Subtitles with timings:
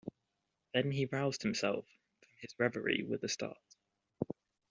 [0.73, 1.85] Then he roused himself
[2.21, 3.59] from his reverie with a start.